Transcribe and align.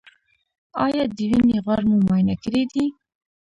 ایا 0.85 1.03
د 1.15 1.17
وینې 1.29 1.57
غوړ 1.65 1.81
مو 1.89 1.97
معاینه 2.05 2.35
کړي 2.43 2.63
دي؟ 2.73 2.85